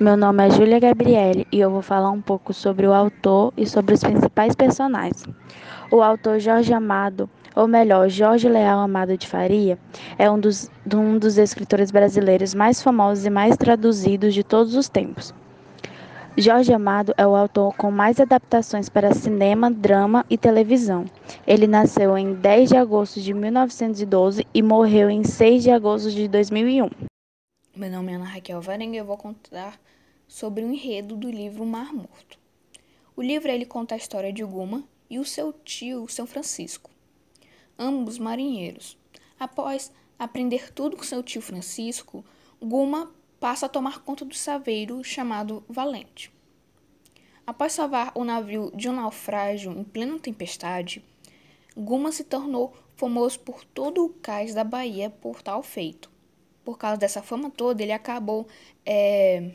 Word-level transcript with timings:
Meu 0.00 0.16
nome 0.16 0.46
é 0.46 0.50
Júlia 0.50 0.78
Gabriele 0.78 1.44
e 1.50 1.58
eu 1.58 1.72
vou 1.72 1.82
falar 1.82 2.12
um 2.12 2.20
pouco 2.20 2.54
sobre 2.54 2.86
o 2.86 2.92
autor 2.92 3.52
e 3.56 3.66
sobre 3.66 3.94
os 3.94 4.00
principais 4.00 4.54
personagens. 4.54 5.24
O 5.90 6.00
autor 6.00 6.38
Jorge 6.38 6.72
Amado, 6.72 7.28
ou 7.52 7.66
melhor, 7.66 8.08
Jorge 8.08 8.48
Leal 8.48 8.78
Amado 8.78 9.18
de 9.18 9.26
Faria, 9.26 9.76
é 10.16 10.30
um 10.30 10.38
dos, 10.38 10.70
um 10.94 11.18
dos 11.18 11.36
escritores 11.36 11.90
brasileiros 11.90 12.54
mais 12.54 12.80
famosos 12.80 13.26
e 13.26 13.30
mais 13.30 13.56
traduzidos 13.56 14.34
de 14.34 14.44
todos 14.44 14.76
os 14.76 14.88
tempos. 14.88 15.34
Jorge 16.36 16.72
Amado 16.72 17.12
é 17.16 17.26
o 17.26 17.34
autor 17.34 17.74
com 17.74 17.90
mais 17.90 18.20
adaptações 18.20 18.88
para 18.88 19.12
cinema, 19.12 19.68
drama 19.68 20.24
e 20.30 20.38
televisão. 20.38 21.06
Ele 21.44 21.66
nasceu 21.66 22.16
em 22.16 22.34
10 22.34 22.68
de 22.68 22.76
agosto 22.76 23.20
de 23.20 23.34
1912 23.34 24.46
e 24.54 24.62
morreu 24.62 25.10
em 25.10 25.24
6 25.24 25.64
de 25.64 25.72
agosto 25.72 26.08
de 26.12 26.28
2001. 26.28 26.88
Meu 27.74 27.90
nome 27.90 28.12
é 28.12 28.14
Ana 28.16 28.24
Raquel 28.24 28.60
Varenga 28.60 28.96
e 28.96 28.98
eu 28.98 29.04
vou 29.04 29.16
contar 29.16 29.74
sobre 30.28 30.62
o 30.62 30.70
enredo 30.70 31.16
do 31.16 31.30
livro 31.30 31.66
Mar 31.66 31.92
Morto. 31.92 32.38
O 33.16 33.22
livro 33.22 33.50
ele 33.50 33.64
conta 33.64 33.94
a 33.94 33.98
história 33.98 34.32
de 34.32 34.44
Guma 34.44 34.84
e 35.10 35.18
o 35.18 35.24
seu 35.24 35.52
tio, 35.52 36.06
São 36.06 36.26
Francisco, 36.26 36.90
ambos 37.78 38.18
marinheiros. 38.18 38.96
Após 39.40 39.90
aprender 40.18 40.72
tudo 40.72 40.96
com 40.96 41.02
seu 41.02 41.22
tio 41.22 41.40
Francisco, 41.40 42.24
Guma 42.60 43.10
passa 43.40 43.66
a 43.66 43.68
tomar 43.68 44.00
conta 44.00 44.24
do 44.24 44.34
saveiro 44.34 45.02
chamado 45.02 45.64
Valente. 45.68 46.30
Após 47.46 47.72
salvar 47.72 48.12
o 48.14 48.24
navio 48.24 48.70
de 48.74 48.88
um 48.88 48.92
naufrágio 48.92 49.72
em 49.72 49.82
plena 49.82 50.18
tempestade, 50.18 51.02
Guma 51.74 52.12
se 52.12 52.22
tornou 52.22 52.76
famoso 52.94 53.40
por 53.40 53.64
todo 53.64 54.04
o 54.04 54.10
cais 54.10 54.52
da 54.52 54.62
Bahia 54.62 55.08
por 55.08 55.40
tal 55.40 55.62
feito 55.62 56.10
por 56.68 56.76
causa 56.76 56.98
dessa 56.98 57.22
fama 57.22 57.50
toda, 57.50 57.82
ele 57.82 57.92
acabou 57.92 58.46
é, 58.84 59.52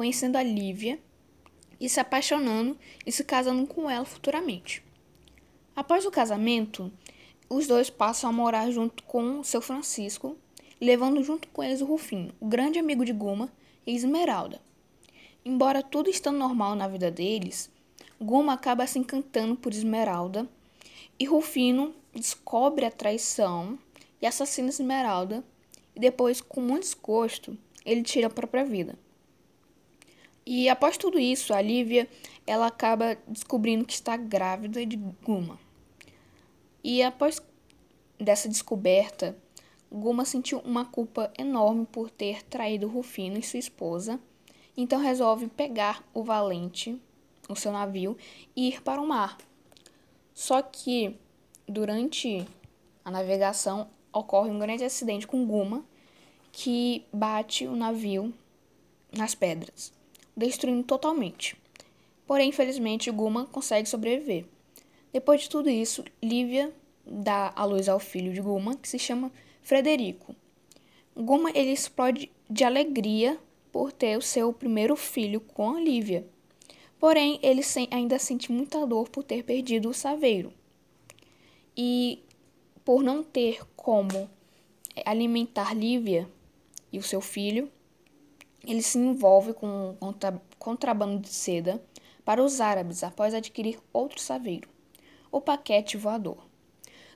conhecendo 0.00 0.36
a 0.36 0.42
Lívia 0.42 0.98
e 1.78 1.86
se 1.86 2.00
apaixonando 2.00 2.74
e 3.04 3.12
se 3.12 3.22
casando 3.22 3.66
com 3.66 3.90
ela 3.90 4.06
futuramente. 4.06 4.82
Após 5.76 6.06
o 6.06 6.10
casamento, 6.10 6.90
os 7.50 7.66
dois 7.66 7.90
passam 7.90 8.30
a 8.30 8.32
morar 8.32 8.70
junto 8.70 9.02
com 9.02 9.42
seu 9.42 9.60
Francisco, 9.60 10.38
levando 10.80 11.22
junto 11.22 11.48
com 11.48 11.62
eles 11.62 11.82
o 11.82 11.84
Rufino, 11.84 12.32
o 12.40 12.46
grande 12.46 12.78
amigo 12.78 13.04
de 13.04 13.12
Guma, 13.12 13.52
e 13.86 13.94
Esmeralda. 13.94 14.62
Embora 15.44 15.82
tudo 15.82 16.08
estando 16.08 16.38
normal 16.38 16.74
na 16.74 16.88
vida 16.88 17.10
deles, 17.10 17.70
Guma 18.18 18.54
acaba 18.54 18.86
se 18.86 18.98
encantando 18.98 19.54
por 19.54 19.70
Esmeralda 19.70 20.48
e 21.18 21.26
Rufino 21.26 21.94
descobre 22.14 22.86
a 22.86 22.90
traição 22.90 23.78
e 24.18 24.26
assassina 24.26 24.70
Esmeralda 24.70 25.44
e 25.94 26.00
depois, 26.00 26.40
com 26.40 26.62
muito 26.62 26.84
desgosto, 26.84 27.54
ele 27.84 28.02
tira 28.02 28.28
a 28.28 28.30
própria 28.30 28.64
vida. 28.64 28.98
E 30.52 30.68
após 30.68 30.96
tudo 30.96 31.16
isso, 31.16 31.54
a 31.54 31.62
Lívia 31.62 32.08
ela 32.44 32.66
acaba 32.66 33.16
descobrindo 33.28 33.84
que 33.84 33.92
está 33.92 34.16
grávida 34.16 34.84
de 34.84 34.96
Guma. 34.96 35.60
E 36.82 37.04
após 37.04 37.40
dessa 38.18 38.48
descoberta, 38.48 39.38
Guma 39.88 40.24
sentiu 40.24 40.58
uma 40.64 40.84
culpa 40.84 41.32
enorme 41.38 41.86
por 41.86 42.10
ter 42.10 42.42
traído 42.42 42.88
Rufino 42.88 43.38
e 43.38 43.44
sua 43.44 43.60
esposa, 43.60 44.18
então 44.76 44.98
resolve 44.98 45.46
pegar 45.46 46.02
o 46.12 46.24
Valente, 46.24 47.00
o 47.48 47.54
seu 47.54 47.70
navio, 47.70 48.18
e 48.56 48.70
ir 48.70 48.82
para 48.82 49.00
o 49.00 49.06
mar. 49.06 49.38
Só 50.34 50.60
que 50.62 51.16
durante 51.64 52.44
a 53.04 53.10
navegação 53.12 53.88
ocorre 54.12 54.50
um 54.50 54.58
grande 54.58 54.82
acidente 54.82 55.28
com 55.28 55.46
Guma, 55.46 55.84
que 56.50 57.06
bate 57.12 57.68
o 57.68 57.76
navio 57.76 58.34
nas 59.16 59.36
pedras, 59.36 59.92
destruindo 60.40 60.82
totalmente. 60.82 61.56
Porém, 62.26 62.48
infelizmente, 62.48 63.10
Guma 63.10 63.46
consegue 63.46 63.88
sobreviver. 63.88 64.44
Depois 65.12 65.42
de 65.42 65.50
tudo 65.50 65.68
isso, 65.68 66.04
Lívia 66.22 66.72
dá 67.04 67.52
a 67.54 67.64
luz 67.64 67.88
ao 67.88 67.98
filho 67.98 68.32
de 68.32 68.40
Guma, 68.40 68.76
que 68.76 68.88
se 68.88 68.98
chama 68.98 69.32
Frederico. 69.62 70.34
Guma 71.16 71.50
ele 71.50 71.72
explode 71.72 72.30
de 72.48 72.64
alegria 72.64 73.38
por 73.70 73.92
ter 73.92 74.16
o 74.16 74.22
seu 74.22 74.52
primeiro 74.52 74.96
filho 74.96 75.40
com 75.40 75.76
a 75.76 75.80
Lívia. 75.80 76.26
Porém, 76.98 77.38
ele 77.42 77.62
ainda 77.90 78.18
sente 78.18 78.52
muita 78.52 78.86
dor 78.86 79.08
por 79.08 79.24
ter 79.24 79.42
perdido 79.42 79.88
o 79.88 79.94
saveiro. 79.94 80.52
E 81.76 82.22
por 82.84 83.02
não 83.02 83.22
ter 83.22 83.60
como 83.76 84.28
é, 84.94 85.02
alimentar 85.04 85.74
Lívia 85.74 86.28
e 86.92 86.98
o 86.98 87.02
seu 87.02 87.20
filho, 87.20 87.70
ele 88.64 88.82
se 88.82 88.98
envolve 88.98 89.52
com 89.52 89.96
contra, 89.98 90.40
contrabando 90.58 91.18
de 91.18 91.28
seda 91.28 91.82
para 92.24 92.42
os 92.42 92.60
árabes 92.60 93.02
após 93.02 93.34
adquirir 93.34 93.78
outro 93.92 94.20
saveiro, 94.20 94.68
o 95.32 95.40
paquete 95.40 95.96
voador. 95.96 96.46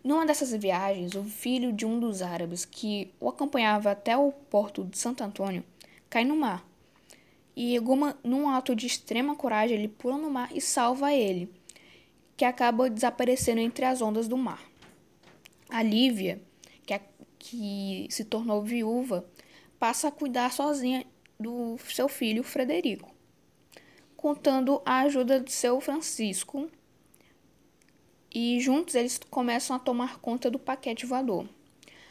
Numa 0.02 0.26
dessas 0.26 0.52
viagens, 0.52 1.14
o 1.14 1.24
filho 1.24 1.72
de 1.72 1.86
um 1.86 1.98
dos 1.98 2.20
árabes 2.20 2.64
que 2.64 3.10
o 3.18 3.28
acompanhava 3.28 3.90
até 3.90 4.16
o 4.16 4.32
porto 4.32 4.84
de 4.84 4.98
Santo 4.98 5.24
Antônio 5.24 5.64
cai 6.10 6.24
no 6.24 6.36
mar. 6.36 6.66
E 7.56 7.78
Guma, 7.78 8.18
num 8.22 8.48
ato 8.48 8.74
de 8.74 8.86
extrema 8.86 9.34
coragem, 9.34 9.78
ele 9.78 9.88
pula 9.88 10.18
no 10.18 10.30
mar 10.30 10.50
e 10.54 10.60
salva 10.60 11.12
ele, 11.14 11.50
que 12.36 12.44
acaba 12.44 12.90
desaparecendo 12.90 13.60
entre 13.60 13.84
as 13.84 14.02
ondas 14.02 14.28
do 14.28 14.36
mar. 14.36 14.62
A 15.70 15.82
Lívia, 15.82 16.42
que, 16.84 16.92
a, 16.92 17.00
que 17.38 18.06
se 18.10 18.24
tornou 18.24 18.62
viúva, 18.62 19.24
passa 19.78 20.08
a 20.08 20.12
cuidar 20.12 20.52
sozinha 20.52 21.06
do 21.38 21.76
seu 21.78 22.08
filho 22.08 22.42
Frederico, 22.42 23.12
contando 24.16 24.80
a 24.84 25.00
ajuda 25.00 25.40
de 25.40 25.52
seu 25.52 25.80
Francisco. 25.80 26.70
E 28.30 28.58
juntos 28.60 28.94
eles 28.94 29.20
começam 29.30 29.76
a 29.76 29.78
tomar 29.78 30.18
conta 30.18 30.50
do 30.50 30.58
paquete 30.58 31.06
voador, 31.06 31.48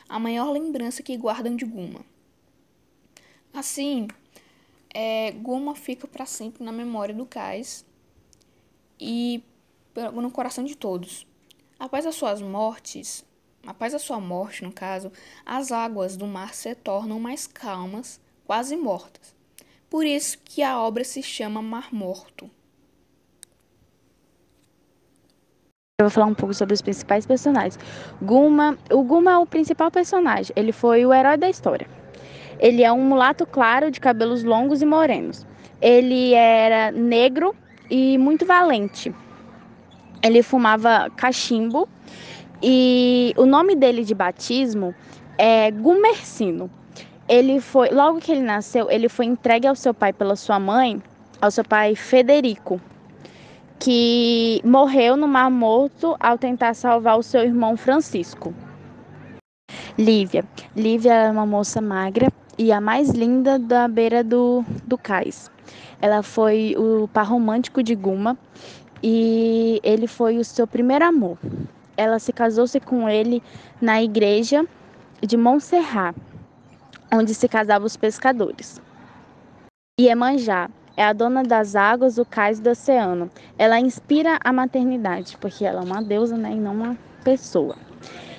a 0.07 0.17
maior 0.19 0.51
lembrança 0.51 1.03
que 1.03 1.17
guardam 1.17 1.55
de 1.55 1.65
Guma. 1.65 2.05
Assim, 3.53 4.07
é, 4.93 5.31
Guma 5.31 5.75
fica 5.75 6.07
para 6.07 6.25
sempre 6.25 6.63
na 6.63 6.71
memória 6.71 7.13
do 7.13 7.25
cais 7.25 7.85
e 8.99 9.43
no 10.13 10.31
coração 10.31 10.63
de 10.63 10.77
todos. 10.77 11.27
Após 11.77 12.05
as 12.05 12.15
suas 12.15 12.41
mortes, 12.41 13.25
Após 13.65 13.93
a 13.93 13.99
sua 13.99 14.19
morte, 14.19 14.61
no 14.61 14.73
caso, 14.73 15.09
as 15.45 15.71
águas 15.71 16.17
do 16.17 16.27
mar 16.27 16.53
se 16.53 16.75
tornam 16.75 17.17
mais 17.17 17.47
calmas, 17.47 18.19
quase 18.45 18.75
mortas. 18.75 19.35
Por 19.89 20.05
isso 20.05 20.37
que 20.43 20.63
a 20.63 20.79
obra 20.79 21.03
se 21.03 21.21
chama 21.21 21.61
Mar 21.61 21.93
Morto. 21.93 22.49
Eu 25.99 26.05
vou 26.05 26.09
falar 26.09 26.25
um 26.25 26.33
pouco 26.33 26.53
sobre 26.53 26.73
os 26.73 26.81
principais 26.81 27.25
personagens. 27.25 27.77
Guma, 28.21 28.77
o 28.91 29.03
Guma 29.03 29.33
é 29.33 29.37
o 29.37 29.45
principal 29.45 29.91
personagem. 29.91 30.51
Ele 30.55 30.71
foi 30.71 31.05
o 31.05 31.13
herói 31.13 31.37
da 31.37 31.49
história. 31.49 31.87
Ele 32.59 32.83
é 32.83 32.91
um 32.91 33.01
mulato 33.01 33.45
claro 33.45 33.91
de 33.91 33.99
cabelos 33.99 34.43
longos 34.43 34.81
e 34.81 34.85
morenos. 34.85 35.45
Ele 35.79 36.33
era 36.33 36.91
negro 36.91 37.55
e 37.89 38.17
muito 38.17 38.45
valente. 38.45 39.13
Ele 40.23 40.41
fumava 40.41 41.09
cachimbo 41.15 41.87
e 42.61 43.33
o 43.37 43.45
nome 43.45 43.75
dele 43.75 44.03
de 44.03 44.15
batismo 44.15 44.95
é 45.37 45.69
Gumercino. 45.69 46.71
Ele 47.27 47.59
foi, 47.59 47.89
logo 47.89 48.19
que 48.19 48.31
ele 48.31 48.41
nasceu, 48.41 48.89
ele 48.91 49.07
foi 49.07 49.25
entregue 49.25 49.67
ao 49.67 49.75
seu 49.75 49.93
pai 49.93 50.11
pela 50.11 50.35
sua 50.35 50.59
mãe, 50.59 51.01
ao 51.41 51.49
seu 51.49 51.63
pai 51.63 51.95
Federico, 51.95 52.79
que 53.79 54.61
morreu 54.63 55.15
no 55.15 55.27
Mar 55.27 55.49
Morto 55.49 56.15
ao 56.19 56.37
tentar 56.37 56.73
salvar 56.73 57.17
o 57.17 57.23
seu 57.23 57.41
irmão 57.41 57.77
Francisco. 57.77 58.53
Lívia. 59.97 60.43
Lívia 60.75 61.13
era 61.13 61.31
uma 61.31 61.45
moça 61.45 61.81
magra 61.81 62.27
e 62.57 62.71
a 62.71 62.81
mais 62.81 63.09
linda 63.09 63.57
da 63.57 63.87
beira 63.87 64.23
do, 64.23 64.63
do 64.85 64.97
cais. 64.97 65.49
Ela 66.01 66.21
foi 66.21 66.75
o 66.77 67.07
par 67.07 67.27
romântico 67.27 67.81
de 67.81 67.95
Guma 67.95 68.37
e 69.01 69.79
ele 69.83 70.07
foi 70.07 70.37
o 70.37 70.43
seu 70.43 70.67
primeiro 70.67 71.05
amor 71.05 71.37
ela 71.97 72.19
se 72.19 72.33
casou-se 72.33 72.79
com 72.79 73.07
ele 73.07 73.41
na 73.81 74.01
igreja 74.01 74.65
de 75.21 75.37
Montserrat, 75.37 76.15
onde 77.13 77.33
se 77.35 77.47
casavam 77.47 77.85
os 77.85 77.95
pescadores. 77.95 78.81
Iemanjá 79.99 80.69
é 80.97 81.03
a 81.03 81.13
dona 81.13 81.43
das 81.43 81.75
águas, 81.75 82.15
do 82.15 82.25
cais 82.25 82.59
do 82.59 82.71
oceano. 82.71 83.29
Ela 83.57 83.79
inspira 83.79 84.39
a 84.43 84.51
maternidade, 84.51 85.37
porque 85.37 85.63
ela 85.63 85.81
é 85.81 85.83
uma 85.83 86.01
deusa 86.01 86.35
né, 86.35 86.51
e 86.51 86.59
não 86.59 86.73
uma 86.73 86.97
pessoa. 87.23 87.77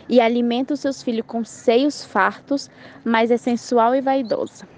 E 0.08 0.20
alimenta 0.20 0.74
os 0.74 0.80
seus 0.80 1.02
filhos 1.02 1.26
com 1.26 1.44
seios 1.44 2.04
fartos, 2.04 2.68
mas 3.04 3.30
é 3.30 3.36
sensual 3.36 3.94
e 3.94 4.00
vaidosa. 4.00 4.68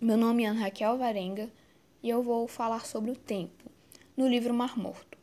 Meu 0.00 0.16
nome 0.16 0.44
é 0.44 0.48
Ana 0.48 0.60
Raquel 0.60 0.98
Varenga 0.98 1.50
e 2.02 2.10
eu 2.10 2.22
vou 2.22 2.46
falar 2.46 2.84
sobre 2.84 3.10
o 3.10 3.16
tempo 3.16 3.64
no 4.16 4.28
livro 4.28 4.52
Mar 4.52 4.76
Morto. 4.78 5.18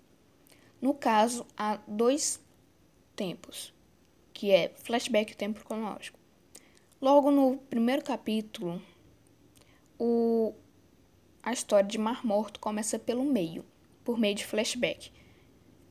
No 0.81 0.93
caso, 0.93 1.45
há 1.55 1.79
dois 1.87 2.43
tempos, 3.15 3.73
que 4.33 4.51
é 4.51 4.73
flashback 4.75 5.37
tempo 5.37 5.63
cronológico. 5.63 6.22
Logo 7.03 7.29
no 7.29 7.57
primeiro 7.69 8.01
capítulo, 8.01 8.81
o 9.99 10.53
a 11.43 11.51
história 11.51 11.85
de 11.85 11.97
Mar 11.97 12.25
Morto 12.25 12.61
começa 12.61 12.97
pelo 12.97 13.25
meio, 13.25 13.65
por 14.05 14.17
meio 14.17 14.33
de 14.33 14.45
flashback. 14.45 15.11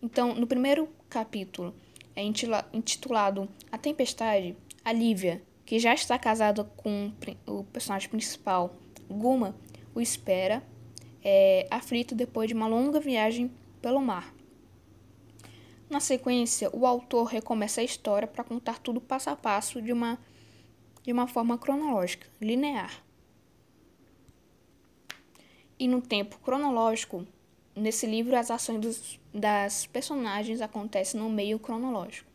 Então, 0.00 0.34
no 0.34 0.46
primeiro 0.46 0.88
capítulo, 1.10 1.74
é 2.16 2.22
intitulado 2.22 3.46
A 3.70 3.76
Tempestade, 3.76 4.56
a 4.82 4.90
Lívia, 4.90 5.42
que 5.66 5.78
já 5.78 5.92
está 5.92 6.18
casada 6.18 6.64
com 6.64 7.12
o 7.46 7.62
personagem 7.64 8.08
principal, 8.08 8.74
Guma, 9.06 9.54
o 9.94 10.00
espera, 10.00 10.62
é, 11.22 11.68
aflito 11.70 12.14
depois 12.14 12.48
de 12.48 12.54
uma 12.54 12.66
longa 12.66 12.98
viagem 12.98 13.52
pelo 13.82 14.00
mar. 14.00 14.34
Na 15.90 16.00
sequência, 16.00 16.74
o 16.74 16.86
autor 16.86 17.24
recomeça 17.24 17.82
a 17.82 17.84
história 17.84 18.26
para 18.26 18.42
contar 18.42 18.78
tudo 18.78 18.98
passo 18.98 19.28
a 19.28 19.36
passo 19.36 19.82
de 19.82 19.92
uma, 19.92 20.18
de 21.02 21.12
uma 21.12 21.26
forma 21.26 21.58
cronológica, 21.58 22.26
linear. 22.40 23.02
E 25.78 25.88
no 25.88 26.00
tempo 26.00 26.38
cronológico, 26.38 27.26
nesse 27.74 28.06
livro 28.06 28.36
as 28.36 28.50
ações 28.50 28.80
dos, 28.80 29.20
das 29.34 29.86
personagens 29.86 30.60
acontecem 30.60 31.20
no 31.20 31.28
meio 31.28 31.58
cronológico, 31.58 32.30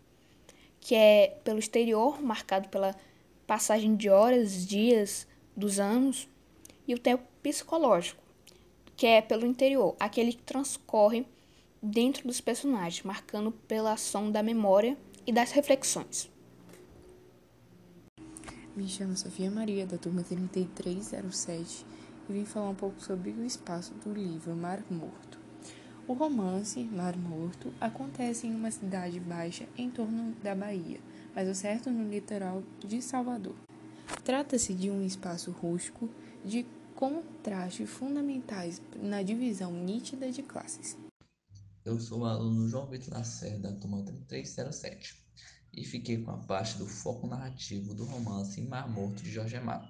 que 0.79 0.95
é 0.95 1.37
pelo 1.43 1.59
exterior, 1.59 2.21
marcado 2.21 2.67
pela 2.69 2.95
passagem 3.45 3.95
de 3.95 4.09
horas, 4.09 4.65
dias, 4.65 5.25
dos 5.55 5.79
anos, 5.79 6.27
e 6.87 6.93
o 6.93 6.99
tempo 6.99 7.23
psicológico, 7.41 8.21
que 8.95 9.05
é 9.05 9.21
pelo 9.21 9.45
interior, 9.45 9.95
aquele 9.99 10.33
que 10.33 10.43
transcorre 10.43 11.25
dentro 11.81 12.27
dos 12.27 12.41
personagens, 12.41 13.03
marcando 13.03 13.51
pela 13.51 13.93
ação 13.93 14.31
da 14.31 14.43
memória 14.43 14.97
e 15.25 15.31
das 15.31 15.51
reflexões. 15.51 16.29
Me 18.77 18.87
chamo 18.87 19.17
Sofia 19.17 19.49
Maria, 19.49 19.87
da 19.87 19.97
turma 19.97 20.21
3307, 20.21 21.83
e 22.29 22.33
vim 22.33 22.45
falar 22.45 22.69
um 22.69 22.75
pouco 22.75 23.01
sobre 23.01 23.31
o 23.31 23.43
espaço 23.43 23.91
do 24.05 24.13
livro 24.13 24.55
Mar 24.55 24.83
Morto. 24.91 25.39
O 26.07 26.13
romance 26.13 26.83
Mar 26.83 27.17
Morto 27.17 27.73
acontece 27.81 28.45
em 28.45 28.53
uma 28.53 28.69
cidade 28.69 29.19
baixa 29.19 29.67
em 29.75 29.89
torno 29.89 30.35
da 30.43 30.53
Bahia, 30.53 30.99
mas 31.33 31.49
o 31.49 31.55
certo 31.55 31.89
no 31.89 32.07
litoral 32.07 32.61
de 32.77 33.01
Salvador. 33.01 33.55
Trata-se 34.23 34.75
de 34.75 34.91
um 34.91 35.03
espaço 35.03 35.49
rústico 35.49 36.07
de 36.45 36.63
contrastes 36.93 37.89
fundamentais 37.89 38.79
na 39.01 39.23
divisão 39.23 39.73
nítida 39.73 40.31
de 40.31 40.43
classes. 40.43 40.95
Eu 41.83 41.99
sou 41.99 42.19
o 42.19 42.25
aluno 42.25 42.69
João 42.69 42.85
Vitor 42.85 43.15
Lacerda, 43.15 43.71
da 43.71 43.79
turma 43.79 44.03
3307, 44.03 45.25
e 45.77 45.85
fiquei 45.85 46.21
com 46.21 46.31
a 46.31 46.37
parte 46.39 46.77
do 46.77 46.85
foco 46.85 47.27
narrativo 47.27 47.93
do 47.93 48.03
romance 48.03 48.61
Mar 48.61 48.89
Morto 48.89 49.23
de 49.23 49.31
Jorge 49.31 49.55
Amado. 49.55 49.87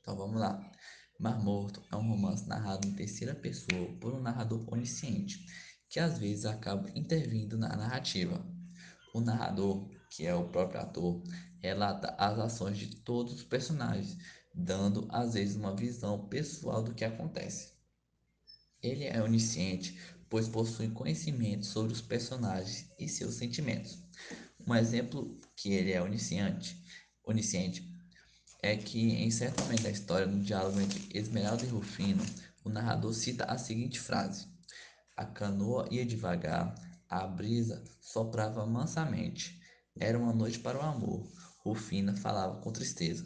Então 0.00 0.16
vamos 0.16 0.40
lá. 0.40 0.72
Mar 1.20 1.38
Morto 1.40 1.82
é 1.92 1.96
um 1.96 2.08
romance 2.08 2.48
narrado 2.48 2.88
em 2.88 2.94
terceira 2.94 3.34
pessoa 3.34 3.96
por 4.00 4.12
um 4.12 4.20
narrador 4.20 4.64
onisciente, 4.72 5.46
que 5.88 6.00
às 6.00 6.18
vezes 6.18 6.46
acaba 6.46 6.90
intervindo 6.98 7.56
na 7.56 7.76
narrativa. 7.76 8.44
O 9.14 9.20
narrador 9.20 9.88
que 10.16 10.26
é 10.26 10.34
o 10.34 10.48
próprio 10.48 10.80
ator, 10.80 11.22
relata 11.60 12.14
as 12.18 12.38
ações 12.38 12.78
de 12.78 12.96
todos 12.96 13.34
os 13.34 13.42
personagens, 13.42 14.16
dando 14.54 15.06
às 15.10 15.34
vezes 15.34 15.56
uma 15.56 15.76
visão 15.76 16.26
pessoal 16.26 16.82
do 16.82 16.94
que 16.94 17.04
acontece. 17.04 17.74
Ele 18.82 19.04
é 19.04 19.22
onisciente, 19.22 20.00
pois 20.30 20.48
possui 20.48 20.88
conhecimento 20.88 21.66
sobre 21.66 21.92
os 21.92 22.00
personagens 22.00 22.90
e 22.98 23.06
seus 23.06 23.34
sentimentos. 23.34 24.05
Um 24.68 24.74
exemplo 24.74 25.38
que 25.54 25.72
ele 25.72 25.92
é 25.92 26.02
onisciente, 26.02 26.76
onisciente 27.24 27.88
é 28.60 28.76
que 28.76 29.12
em 29.12 29.30
certo 29.30 29.62
momento 29.62 29.84
da 29.84 29.90
história, 29.90 30.26
no 30.26 30.42
diálogo 30.42 30.80
entre 30.80 31.06
Esmeralda 31.16 31.64
e 31.64 31.68
Rufino, 31.68 32.24
o 32.64 32.68
narrador 32.68 33.14
cita 33.14 33.44
a 33.44 33.56
seguinte 33.56 34.00
frase: 34.00 34.48
A 35.16 35.24
canoa 35.24 35.86
ia 35.88 36.04
devagar, 36.04 36.74
a 37.08 37.24
brisa 37.28 37.84
soprava 38.00 38.66
mansamente, 38.66 39.60
era 39.94 40.18
uma 40.18 40.32
noite 40.32 40.58
para 40.58 40.80
o 40.80 40.82
amor. 40.82 41.30
Rufina 41.60 42.16
falava 42.16 42.60
com 42.60 42.72
tristeza. 42.72 43.24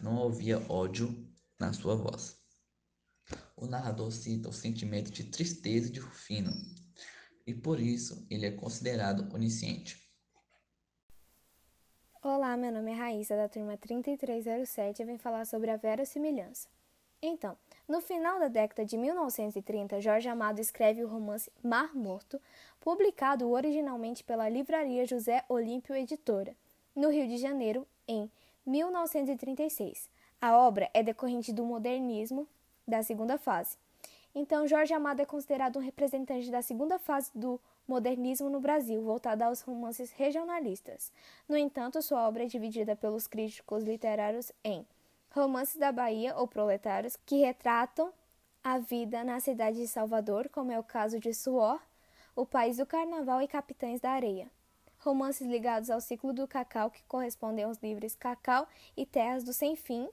Não 0.00 0.26
havia 0.26 0.58
ódio 0.72 1.28
na 1.60 1.70
sua 1.74 1.96
voz. 1.96 2.38
O 3.54 3.66
narrador 3.66 4.10
cita 4.10 4.48
o 4.48 4.54
sentimento 4.54 5.10
de 5.10 5.24
tristeza 5.24 5.90
de 5.90 6.00
Rufino, 6.00 6.50
e 7.46 7.52
por 7.52 7.78
isso 7.78 8.26
ele 8.30 8.46
é 8.46 8.52
considerado 8.52 9.30
onisciente. 9.34 10.07
Olá, 12.30 12.58
meu 12.58 12.70
nome 12.70 12.92
é 12.92 12.94
Raíssa, 12.94 13.34
da 13.34 13.48
turma 13.48 13.74
3307, 13.78 15.00
e 15.00 15.04
vim 15.06 15.16
falar 15.16 15.46
sobre 15.46 15.70
a 15.70 15.78
verossimilhança. 15.78 16.68
Então, 17.22 17.56
no 17.88 18.02
final 18.02 18.38
da 18.38 18.48
década 18.48 18.84
de 18.84 18.98
1930, 18.98 19.98
Jorge 20.02 20.28
Amado 20.28 20.60
escreve 20.60 21.02
o 21.02 21.08
romance 21.08 21.50
Mar 21.64 21.96
Morto, 21.96 22.38
publicado 22.80 23.50
originalmente 23.50 24.22
pela 24.22 24.46
Livraria 24.46 25.06
José 25.06 25.42
Olímpio 25.48 25.96
Editora, 25.96 26.54
no 26.94 27.08
Rio 27.08 27.26
de 27.26 27.38
Janeiro, 27.38 27.86
em 28.06 28.30
1936. 28.66 30.10
A 30.38 30.54
obra 30.54 30.90
é 30.92 31.02
decorrente 31.02 31.50
do 31.50 31.64
modernismo 31.64 32.46
da 32.86 33.02
segunda 33.02 33.38
fase. 33.38 33.78
Então, 34.40 34.68
Jorge 34.68 34.94
Amado 34.94 35.20
é 35.20 35.26
considerado 35.26 35.80
um 35.80 35.82
representante 35.82 36.48
da 36.48 36.62
segunda 36.62 36.96
fase 36.96 37.28
do 37.34 37.60
modernismo 37.88 38.48
no 38.48 38.60
Brasil, 38.60 39.02
voltada 39.02 39.46
aos 39.46 39.62
romances 39.62 40.12
regionalistas. 40.12 41.12
No 41.48 41.56
entanto, 41.56 42.00
sua 42.00 42.28
obra 42.28 42.44
é 42.44 42.46
dividida 42.46 42.94
pelos 42.94 43.26
críticos 43.26 43.82
literários 43.82 44.52
em 44.62 44.86
romances 45.32 45.74
da 45.74 45.90
Bahia 45.90 46.36
ou 46.36 46.46
proletários 46.46 47.16
que 47.26 47.38
retratam 47.38 48.12
a 48.62 48.78
vida 48.78 49.24
na 49.24 49.40
cidade 49.40 49.78
de 49.78 49.88
Salvador, 49.88 50.48
como 50.50 50.70
é 50.70 50.78
o 50.78 50.84
caso 50.84 51.18
de 51.18 51.34
Suor, 51.34 51.80
O 52.36 52.46
País 52.46 52.76
do 52.76 52.86
Carnaval 52.86 53.42
e 53.42 53.48
Capitães 53.48 54.00
da 54.00 54.12
Areia. 54.12 54.48
Romances 55.00 55.48
ligados 55.48 55.90
ao 55.90 56.00
ciclo 56.00 56.32
do 56.32 56.46
cacau, 56.46 56.92
que 56.92 57.02
correspondem 57.08 57.64
aos 57.64 57.78
livros 57.78 58.14
Cacau 58.14 58.68
e 58.96 59.04
Terras 59.04 59.42
do 59.42 59.52
Sem 59.52 59.74
Fim, 59.74 60.08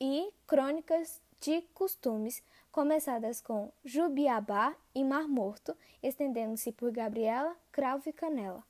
e 0.00 0.32
crônicas 0.44 1.20
de 1.40 1.62
costumes, 1.74 2.42
começadas 2.70 3.40
com 3.40 3.72
Jubiabá 3.84 4.74
e 4.94 5.02
Mar 5.02 5.26
Morto, 5.26 5.76
estendendo-se 6.02 6.70
por 6.72 6.92
Gabriela, 6.92 7.56
Cravo 7.72 8.08
e 8.08 8.12
Canela. 8.12 8.62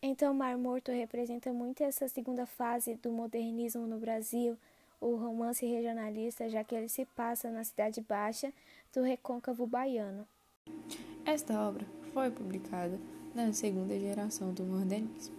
Então, 0.00 0.32
Mar 0.32 0.56
Morto 0.56 0.92
representa 0.92 1.52
muito 1.52 1.82
essa 1.82 2.08
segunda 2.08 2.46
fase 2.46 2.94
do 2.94 3.10
modernismo 3.10 3.86
no 3.86 3.98
Brasil, 3.98 4.56
o 5.00 5.16
romance 5.16 5.66
regionalista, 5.66 6.48
já 6.48 6.62
que 6.62 6.74
ele 6.74 6.88
se 6.88 7.04
passa 7.04 7.50
na 7.50 7.64
Cidade 7.64 8.00
Baixa 8.00 8.52
do 8.92 9.02
recôncavo 9.02 9.66
baiano. 9.66 10.26
Esta 11.24 11.60
obra 11.60 11.84
foi 12.12 12.30
publicada 12.30 12.98
na 13.34 13.52
segunda 13.52 13.98
geração 13.98 14.52
do 14.52 14.64
modernismo. 14.64 15.36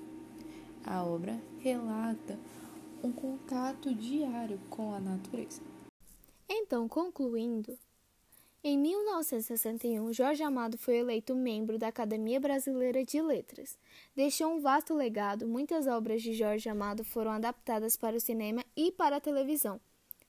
A 0.86 1.03
obra 1.03 1.39
relata 1.60 2.38
um 3.03 3.12
contato 3.12 3.94
diário 3.94 4.60
com 4.70 4.94
a 4.94 5.00
natureza. 5.00 5.62
Então, 6.48 6.88
concluindo, 6.88 7.77
em 8.62 8.77
1961, 8.77 10.12
Jorge 10.12 10.44
Amado 10.44 10.77
foi 10.77 10.98
eleito 10.98 11.34
membro 11.34 11.77
da 11.77 11.88
Academia 11.88 12.41
Brasileira 12.41 13.06
de 13.06 13.22
Letras. 13.22 13.77
Deixou 14.13 14.53
um 14.53 14.60
vasto 14.60 14.94
legado, 14.94 15.48
muitas 15.48 15.88
obras 15.88 16.22
de 16.22 16.34
Jorge 16.34 16.68
Amado 16.68 17.03
foram 17.06 17.32
adaptadas 17.32 17.96
para 17.96 18.18
o 18.18 18.20
cinema 18.20 18.62
e 18.75 18.91
para 18.91 19.15
a 19.15 19.22
televisão, 19.22 19.79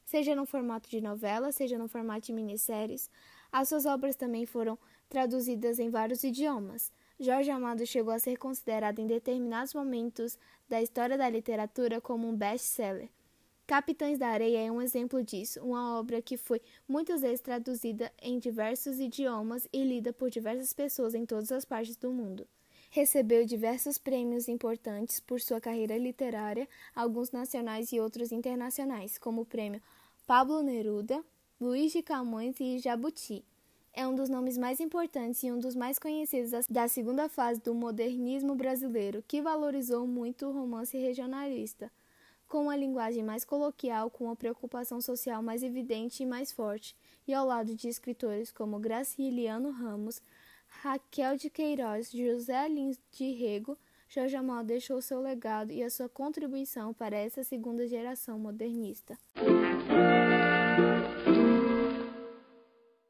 seja 0.04 0.36
no 0.36 0.46
formato 0.46 0.88
de 0.88 1.00
novela, 1.00 1.50
seja 1.50 1.76
no 1.76 1.88
formato 1.88 2.26
de 2.26 2.32
minisséries. 2.32 3.10
As 3.50 3.68
suas 3.68 3.84
obras 3.84 4.14
também 4.14 4.46
foram 4.46 4.78
traduzidas 5.10 5.78
em 5.78 5.90
vários 5.90 6.24
idiomas. 6.24 6.90
Jorge 7.18 7.50
Amado 7.50 7.84
chegou 7.84 8.14
a 8.14 8.18
ser 8.18 8.38
considerado 8.38 9.00
em 9.00 9.06
determinados 9.06 9.74
momentos 9.74 10.38
da 10.66 10.80
história 10.80 11.18
da 11.18 11.28
literatura 11.28 12.00
como 12.00 12.26
um 12.26 12.34
best-seller. 12.34 13.10
Capitães 13.66 14.18
da 14.18 14.28
Areia 14.28 14.66
é 14.66 14.72
um 14.72 14.80
exemplo 14.80 15.22
disso, 15.22 15.60
uma 15.62 15.98
obra 15.98 16.22
que 16.22 16.36
foi 16.36 16.62
muitas 16.88 17.20
vezes 17.20 17.40
traduzida 17.40 18.10
em 18.22 18.38
diversos 18.38 18.98
idiomas 18.98 19.68
e 19.72 19.84
lida 19.84 20.12
por 20.12 20.30
diversas 20.30 20.72
pessoas 20.72 21.14
em 21.14 21.26
todas 21.26 21.52
as 21.52 21.64
partes 21.64 21.96
do 21.96 22.10
mundo. 22.10 22.48
Recebeu 22.90 23.44
diversos 23.44 23.98
prêmios 23.98 24.48
importantes 24.48 25.20
por 25.20 25.40
sua 25.40 25.60
carreira 25.60 25.96
literária, 25.96 26.68
alguns 26.94 27.30
nacionais 27.30 27.92
e 27.92 28.00
outros 28.00 28.32
internacionais, 28.32 29.18
como 29.18 29.42
o 29.42 29.46
prêmio 29.46 29.82
Pablo 30.26 30.62
Neruda, 30.62 31.24
Luiz 31.60 31.92
de 31.92 32.02
Camões 32.02 32.58
e 32.58 32.78
Jabuti. 32.78 33.44
É 33.92 34.06
um 34.06 34.14
dos 34.14 34.28
nomes 34.28 34.56
mais 34.56 34.80
importantes 34.80 35.42
e 35.42 35.50
um 35.50 35.58
dos 35.58 35.74
mais 35.74 35.98
conhecidos 35.98 36.66
da 36.68 36.86
segunda 36.88 37.28
fase 37.28 37.60
do 37.60 37.74
modernismo 37.74 38.54
brasileiro, 38.54 39.24
que 39.26 39.42
valorizou 39.42 40.06
muito 40.06 40.46
o 40.46 40.52
romance 40.52 40.96
regionalista 40.96 41.90
com 42.50 42.62
uma 42.64 42.76
linguagem 42.76 43.22
mais 43.22 43.44
coloquial, 43.44 44.10
com 44.10 44.24
uma 44.24 44.34
preocupação 44.34 45.00
social 45.00 45.40
mais 45.40 45.62
evidente 45.62 46.24
e 46.24 46.26
mais 46.26 46.50
forte, 46.50 46.96
e 47.26 47.32
ao 47.32 47.46
lado 47.46 47.76
de 47.76 47.88
escritores 47.88 48.50
como 48.50 48.80
Graciliano 48.80 49.70
Ramos, 49.70 50.20
Raquel 50.66 51.36
de 51.36 51.48
Queiroz, 51.48 52.10
José 52.10 52.68
Lins 52.68 52.98
de 53.12 53.32
Rego, 53.32 53.78
Jorge 54.08 54.34
Amado 54.34 54.66
deixou 54.66 55.00
seu 55.00 55.20
legado 55.20 55.70
e 55.70 55.80
a 55.84 55.88
sua 55.88 56.08
contribuição 56.08 56.92
para 56.92 57.16
essa 57.16 57.44
segunda 57.44 57.86
geração 57.86 58.36
modernista. 58.36 59.16